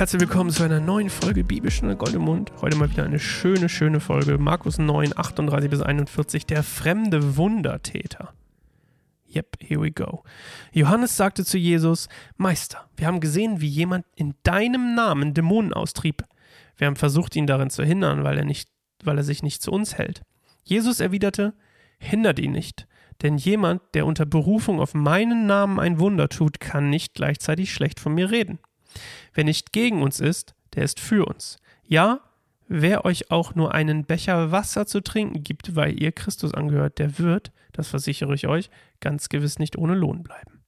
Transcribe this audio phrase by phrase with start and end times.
[0.00, 2.52] Herzlich willkommen zu einer neuen Folge Bibelstunde Goldemund.
[2.62, 4.38] Heute mal wieder eine schöne, schöne Folge.
[4.38, 8.32] Markus 9, 38 bis 41, der fremde Wundertäter.
[9.36, 10.24] Yep, here we go.
[10.72, 16.24] Johannes sagte zu Jesus, Meister, wir haben gesehen, wie jemand in deinem Namen Dämonen austrieb.
[16.78, 18.70] Wir haben versucht, ihn darin zu hindern, weil er, nicht,
[19.04, 20.22] weil er sich nicht zu uns hält.
[20.62, 21.52] Jesus erwiderte,
[21.98, 22.86] hindert ihn nicht,
[23.20, 28.00] denn jemand, der unter Berufung auf meinen Namen ein Wunder tut, kann nicht gleichzeitig schlecht
[28.00, 28.60] von mir reden.
[29.34, 31.58] Wer nicht gegen uns ist, der ist für uns.
[31.84, 32.20] Ja,
[32.68, 37.18] wer euch auch nur einen Becher Wasser zu trinken gibt, weil ihr Christus angehört, der
[37.18, 40.62] wird, das versichere ich euch, ganz gewiss nicht ohne Lohn bleiben.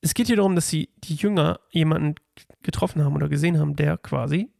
[0.00, 2.14] Es geht hier darum, dass sie die Jünger jemanden
[2.62, 4.50] getroffen haben oder gesehen haben, der quasi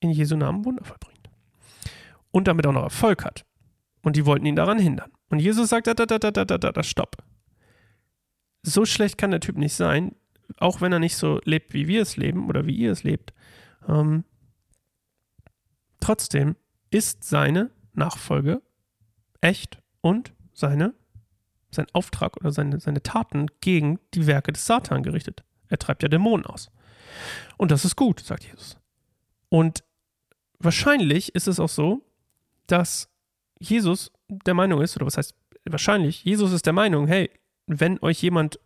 [0.00, 1.30] in Jesu Namen Wunder vollbringt.
[2.30, 3.44] Und damit auch noch Erfolg hat.
[4.02, 5.10] Und die wollten ihn daran hindern.
[5.30, 7.16] Und Jesus sagt, da, da, da, da, da, da, da, stopp.
[8.62, 10.14] So schlecht kann der Typ nicht sein,
[10.58, 13.32] auch wenn er nicht so lebt, wie wir es leben oder wie ihr es lebt.
[13.88, 14.24] Ähm,
[16.00, 16.56] trotzdem
[16.90, 18.62] ist seine Nachfolge
[19.40, 20.94] echt und seine,
[21.70, 25.44] sein Auftrag oder seine, seine Taten gegen die Werke des Satan gerichtet.
[25.68, 26.70] Er treibt ja Dämonen aus.
[27.56, 28.78] Und das ist gut, sagt Jesus.
[29.48, 29.84] Und
[30.58, 32.02] wahrscheinlich ist es auch so,
[32.66, 33.08] dass
[33.58, 37.30] Jesus der Meinung ist, oder was heißt wahrscheinlich, Jesus ist der Meinung, hey,
[37.66, 38.60] wenn euch jemand,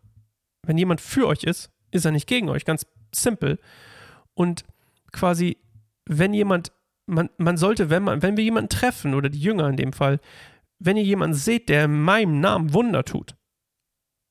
[0.66, 3.58] wenn jemand für euch ist, ist er nicht gegen euch, ganz simpel.
[4.34, 4.64] Und
[5.12, 5.58] quasi,
[6.06, 6.72] wenn jemand,
[7.06, 10.20] man, man sollte, wenn man, wenn wir jemanden treffen, oder die Jünger in dem Fall,
[10.78, 13.36] wenn ihr jemanden seht, der in meinem Namen Wunder tut,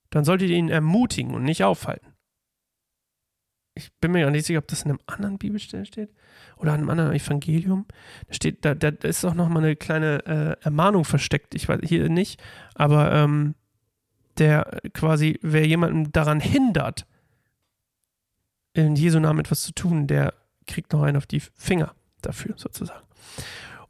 [0.10, 2.14] dann solltet ihr ihn ermutigen und nicht aufhalten.
[3.76, 6.12] Ich bin mir gar nicht sicher, ob das in einem anderen Bibelstelle steht
[6.58, 7.86] oder in einem anderen Evangelium.
[8.28, 11.56] Da steht, da, da ist auch noch mal eine kleine äh, Ermahnung versteckt.
[11.56, 12.42] Ich weiß hier nicht,
[12.76, 13.56] aber ähm,
[14.40, 17.06] der quasi, wer jemanden daran hindert,
[18.74, 20.34] in Jesu Namen etwas zu tun, der
[20.68, 23.06] kriegt noch einen auf die Finger dafür sozusagen.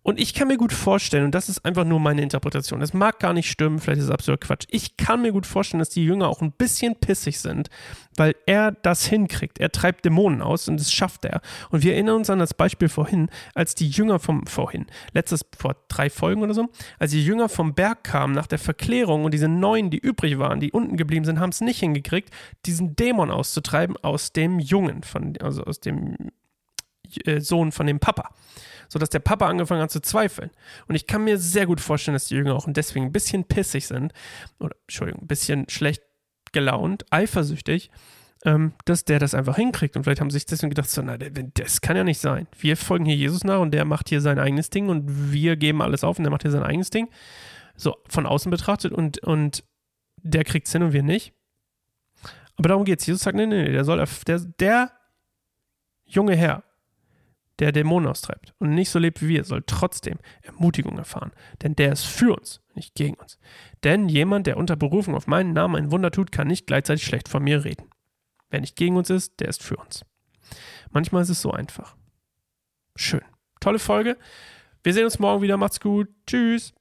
[0.09, 3.19] Und ich kann mir gut vorstellen, und das ist einfach nur meine Interpretation, das mag
[3.19, 4.65] gar nicht stimmen, vielleicht ist es absolut Quatsch.
[4.71, 7.69] Ich kann mir gut vorstellen, dass die Jünger auch ein bisschen pissig sind,
[8.17, 9.59] weil er das hinkriegt.
[9.59, 11.41] Er treibt Dämonen aus und das schafft er.
[11.69, 15.75] Und wir erinnern uns an das Beispiel vorhin, als die Jünger vom, vorhin, letztes, vor
[15.89, 19.47] drei Folgen oder so, als die Jünger vom Berg kamen nach der Verklärung und diese
[19.47, 22.33] neun, die übrig waren, die unten geblieben sind, haben es nicht hingekriegt,
[22.65, 26.15] diesen Dämon auszutreiben aus dem Jungen, von, also aus dem
[27.39, 28.29] Sohn von dem Papa
[28.89, 30.49] sodass der Papa angefangen hat zu zweifeln.
[30.87, 33.87] Und ich kann mir sehr gut vorstellen, dass die Jünger auch deswegen ein bisschen pissig
[33.87, 34.13] sind,
[34.59, 36.01] oder Entschuldigung, ein bisschen schlecht
[36.51, 37.91] gelaunt, eifersüchtig,
[38.45, 39.95] ähm, dass der das einfach hinkriegt.
[39.95, 42.47] Und vielleicht haben sie sich deswegen gedacht, so, na, das kann ja nicht sein.
[42.59, 45.81] Wir folgen hier Jesus nach und der macht hier sein eigenes Ding und wir geben
[45.81, 47.09] alles auf und der macht hier sein eigenes Ding.
[47.75, 49.63] So von außen betrachtet und, und
[50.17, 51.33] der kriegt es hin und wir nicht.
[52.57, 53.05] Aber darum geht es.
[53.05, 54.91] Jesus sagt, nee, nee, nee, der soll, der, der
[56.05, 56.63] junge Herr,
[57.59, 61.31] der Dämonen austreibt und nicht so lebt wie wir, soll trotzdem Ermutigung erfahren.
[61.61, 63.37] Denn der ist für uns, nicht gegen uns.
[63.83, 67.29] Denn jemand, der unter Berufung auf meinen Namen ein Wunder tut, kann nicht gleichzeitig schlecht
[67.29, 67.89] von mir reden.
[68.49, 70.03] Wer nicht gegen uns ist, der ist für uns.
[70.91, 71.95] Manchmal ist es so einfach.
[72.95, 73.21] Schön.
[73.59, 74.17] Tolle Folge.
[74.83, 75.57] Wir sehen uns morgen wieder.
[75.57, 76.09] Macht's gut.
[76.25, 76.73] Tschüss.